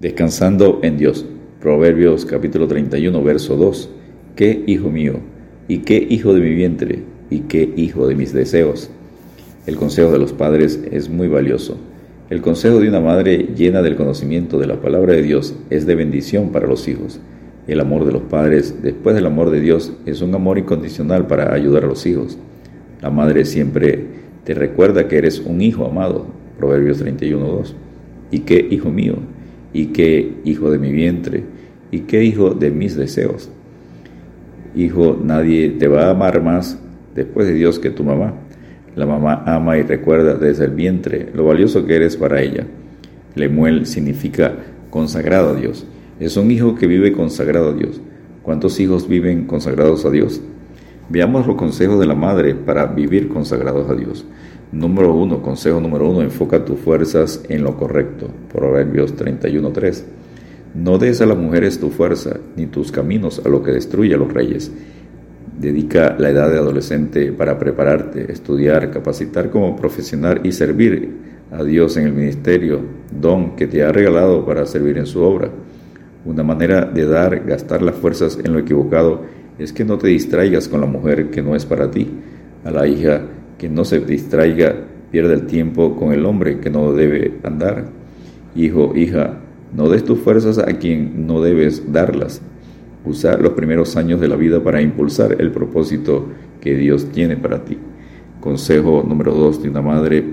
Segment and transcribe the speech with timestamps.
[0.00, 1.26] Descansando en Dios.
[1.60, 3.90] Proverbios capítulo 31, verso 2.
[4.34, 5.16] ¿Qué hijo mío?
[5.68, 7.00] ¿Y qué hijo de mi vientre?
[7.28, 8.90] ¿Y qué hijo de mis deseos?
[9.66, 11.76] El consejo de los padres es muy valioso.
[12.30, 15.94] El consejo de una madre llena del conocimiento de la palabra de Dios es de
[15.96, 17.20] bendición para los hijos.
[17.66, 21.52] El amor de los padres, después del amor de Dios, es un amor incondicional para
[21.52, 22.38] ayudar a los hijos.
[23.02, 24.06] La madre siempre
[24.44, 26.24] te recuerda que eres un hijo amado.
[26.56, 27.76] Proverbios 31, 2.
[28.30, 29.16] ¿Y qué hijo mío?
[29.72, 31.44] Y qué hijo de mi vientre,
[31.90, 33.50] y qué hijo de mis deseos.
[34.74, 36.78] Hijo, nadie te va a amar más
[37.14, 38.34] después de Dios que tu mamá.
[38.94, 42.66] La mamá ama y recuerda desde el vientre lo valioso que eres para ella.
[43.34, 44.54] Lemuel significa
[44.90, 45.86] consagrado a Dios.
[46.18, 48.00] Es un hijo que vive consagrado a Dios.
[48.42, 50.40] ¿Cuántos hijos viven consagrados a Dios?
[51.08, 54.24] Veamos los consejos de la madre para vivir consagrados a Dios.
[54.72, 58.28] Número uno, consejo número uno, enfoca tus fuerzas en lo correcto.
[58.52, 60.04] Proverbios 31.3.
[60.74, 64.18] No des a las mujeres tu fuerza, ni tus caminos a lo que destruye a
[64.18, 64.70] los reyes.
[65.58, 71.16] Dedica la edad de adolescente para prepararte, estudiar, capacitar como profesional y servir
[71.50, 75.50] a Dios en el ministerio, don que te ha regalado para servir en su obra.
[76.24, 79.22] Una manera de dar, gastar las fuerzas en lo equivocado
[79.58, 82.08] es que no te distraigas con la mujer que no es para ti,
[82.64, 83.22] a la hija
[83.60, 84.74] que no se distraiga,
[85.10, 87.90] pierda el tiempo con el hombre que no debe andar.
[88.56, 89.38] Hijo, hija,
[89.76, 92.40] no des tus fuerzas a quien no debes darlas.
[93.04, 96.24] Usa los primeros años de la vida para impulsar el propósito
[96.62, 97.76] que Dios tiene para ti.
[98.40, 100.24] Consejo número 2 de una madre,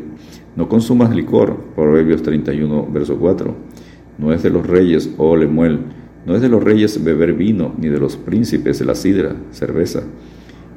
[0.55, 3.53] no consumas licor, Proverbios 31, verso 4.
[4.19, 5.79] No es de los reyes, oh Lemuel,
[6.25, 10.03] no es de los reyes beber vino, ni de los príncipes la sidra, cerveza.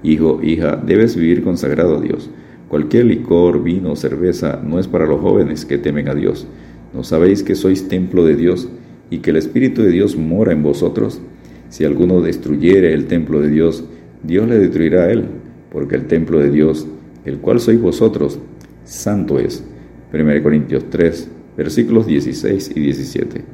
[0.03, 2.31] Hijo, hija, debes vivir consagrado a Dios.
[2.69, 6.47] Cualquier licor, vino, cerveza no es para los jóvenes que temen a Dios.
[6.95, 8.69] ¿No sabéis que sois templo de Dios
[9.11, 11.21] y que el Espíritu de Dios mora en vosotros?
[11.69, 13.85] Si alguno destruyere el templo de Dios,
[14.23, 15.25] Dios le destruirá a él,
[15.71, 16.87] porque el templo de Dios,
[17.25, 18.39] el cual sois vosotros,
[18.85, 19.65] santo es.
[20.13, 23.45] 1 Corintios 3, versículos 16 y 17.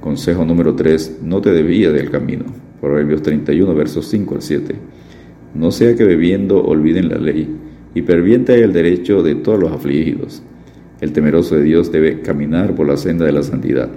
[0.00, 2.44] Consejo número 3, no te debía del camino.
[2.80, 4.74] Proverbios 31, versos 5 al 7.
[5.54, 7.48] No sea que bebiendo olviden la ley
[7.94, 10.42] y pervienta el derecho de todos los afligidos.
[11.00, 13.88] El temeroso de Dios debe caminar por la senda de la santidad.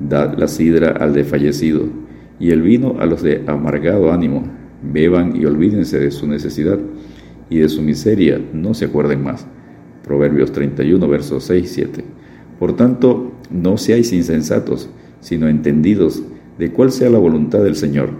[0.00, 1.86] Dad la sidra al desfallecido
[2.40, 4.44] y el vino a los de amargado ánimo.
[4.82, 6.78] Beban y olvídense de su necesidad
[7.50, 9.46] y de su miseria, no se acuerden más.
[10.04, 12.04] Proverbios 31, versos 6 y 7.
[12.58, 16.22] Por tanto, no seáis insensatos, sino entendidos
[16.58, 18.10] de cuál sea la voluntad del Señor.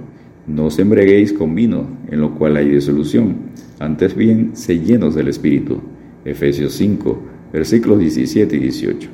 [0.46, 5.28] No os embreguéis con vino, en lo cual hay disolución antes bien, sé llenos del
[5.28, 5.80] Espíritu.
[6.24, 7.18] Efesios 5,
[7.52, 9.10] versículos 17 y 18.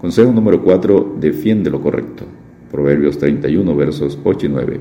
[0.00, 1.16] Consejo número 4.
[1.20, 2.24] Defiende lo correcto.
[2.70, 4.80] Proverbios 31, versos 8 y 9.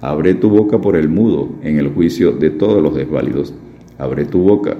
[0.00, 3.52] Abre tu boca por el mudo en el juicio de todos los desválidos.
[3.98, 4.76] Abre tu boca,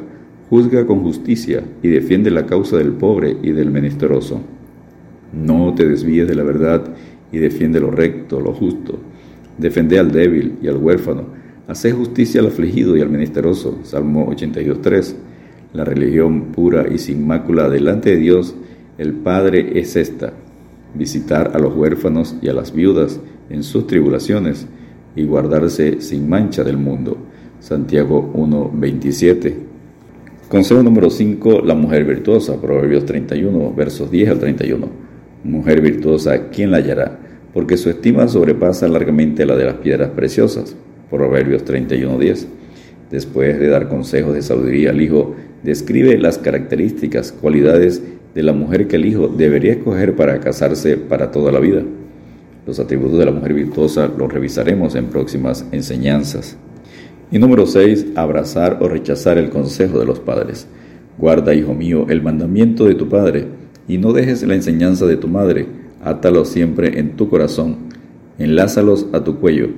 [0.49, 4.41] juzga con justicia y defiende la causa del pobre y del menesteroso.
[5.33, 6.95] No te desvíes de la verdad
[7.33, 8.99] y defiende lo recto, lo justo.
[9.59, 13.79] Defende al débil y al huérfano Hace justicia al afligido y al menesteroso.
[13.85, 15.15] Salmo 82.3.
[15.73, 18.55] La religión pura y sin mácula delante de Dios,
[18.99, 20.33] el Padre es esta.
[20.95, 24.67] Visitar a los huérfanos y a las viudas en sus tribulaciones
[25.15, 27.17] y guardarse sin mancha del mundo.
[27.61, 29.55] Santiago 1.27.
[30.49, 31.63] Consejo número 5.
[31.65, 32.61] La mujer virtuosa.
[32.61, 34.89] Proverbios 31, versos 10 al 31.
[35.45, 37.19] Mujer virtuosa, ¿quién la hallará?
[37.53, 40.75] Porque su estima sobrepasa largamente la de las piedras preciosas.
[41.11, 42.47] Proverbios 31.10.
[43.11, 48.03] Después de dar consejos de sabiduría al hijo, describe las características, cualidades
[48.35, 51.83] de la mujer que el hijo debería escoger para casarse para toda la vida.
[52.67, 56.57] Los atributos de la mujer virtuosa los revisaremos en próximas enseñanzas.
[57.31, 58.07] Y número 6.
[58.15, 60.67] Abrazar o rechazar el consejo de los padres.
[61.19, 63.47] Guarda, hijo mío, el mandamiento de tu padre,
[63.89, 65.67] y no dejes la enseñanza de tu madre.
[66.03, 67.77] Átalos siempre en tu corazón,
[68.39, 69.69] enlázalos a tu cuello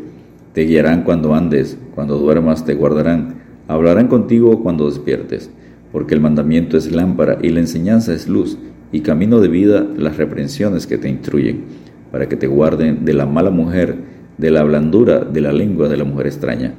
[0.54, 3.34] te guiarán cuando andes, cuando duermas te guardarán,
[3.66, 5.50] hablarán contigo cuando despiertes,
[5.90, 8.56] porque el mandamiento es lámpara y la enseñanza es luz,
[8.92, 11.64] y camino de vida las reprensiones que te instruyen,
[12.12, 13.96] para que te guarden de la mala mujer,
[14.38, 16.72] de la blandura de la lengua de la mujer extraña.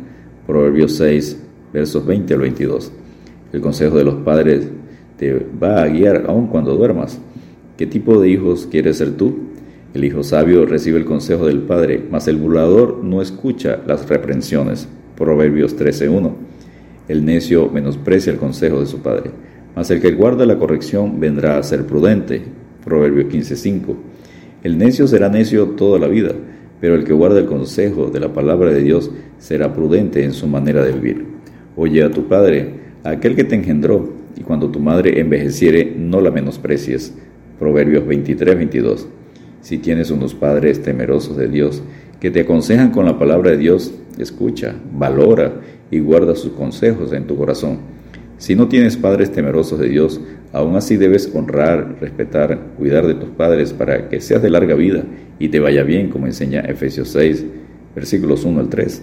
[0.48, 1.44] Proverbios 6,
[1.74, 2.94] versos 20 al 22.
[3.52, 4.70] El consejo de los padres
[5.18, 7.20] te va a guiar aun cuando duermas.
[7.78, 9.36] ¿Qué tipo de hijos quieres ser tú?
[9.94, 14.88] El hijo sabio recibe el consejo del padre, mas el burlador no escucha las reprensiones.
[15.18, 16.32] Proverbios 13.1.
[17.10, 19.32] El necio menosprecia el consejo de su padre,
[19.76, 22.44] mas el que guarda la corrección vendrá a ser prudente.
[22.86, 23.96] Proverbios 15.5.
[24.64, 26.32] El necio será necio toda la vida,
[26.80, 30.48] pero el que guarda el consejo de la palabra de Dios será prudente en su
[30.48, 31.26] manera de vivir.
[31.76, 32.70] Oye a tu padre,
[33.04, 37.14] a aquel que te engendró, y cuando tu madre envejeciere, no la menosprecies.
[37.60, 39.08] Proverbios 23, 22.
[39.62, 41.82] Si tienes unos padres temerosos de Dios,
[42.20, 47.28] que te aconsejan con la palabra de Dios, escucha, valora y guarda sus consejos en
[47.28, 47.78] tu corazón.
[48.38, 50.20] Si no tienes padres temerosos de Dios,
[50.52, 55.04] aún así debes honrar, respetar, cuidar de tus padres para que seas de larga vida
[55.40, 57.46] y te vaya bien, como enseña Efesios 6,
[57.96, 59.02] versículos 1 al 3.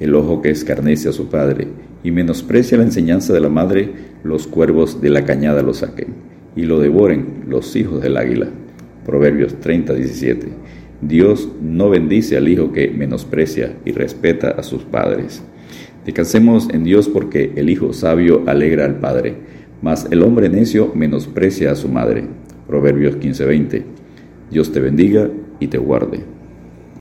[0.00, 1.68] El ojo que escarnece a su padre
[2.02, 3.90] y menosprecia la enseñanza de la madre,
[4.22, 8.48] los cuervos de la cañada lo saquen y lo devoren los hijos del águila.
[9.04, 10.48] Proverbios 30, 17.
[11.00, 15.42] Dios no bendice al hijo que menosprecia y respeta a sus padres.
[16.04, 19.34] Descansemos en Dios porque el hijo sabio alegra al padre,
[19.82, 22.24] mas el hombre necio menosprecia a su madre.
[22.66, 23.84] Proverbios 15:20.
[24.50, 25.30] Dios te bendiga
[25.60, 26.20] y te guarde.